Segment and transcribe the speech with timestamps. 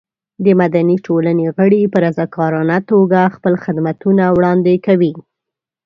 [0.45, 5.13] د مدني ټولنې غړي په رضاکارانه توګه خپل خدمتونه وړاندې کوي.